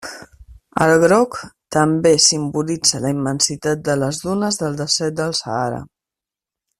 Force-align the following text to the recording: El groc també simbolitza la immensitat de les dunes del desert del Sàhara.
El 0.85 0.93
groc 1.03 1.37
també 1.75 2.13
simbolitza 2.29 3.03
la 3.05 3.13
immensitat 3.17 3.87
de 3.91 3.99
les 4.05 4.23
dunes 4.25 4.61
del 4.63 4.83
desert 4.85 5.17
del 5.25 5.41
Sàhara. 5.45 5.83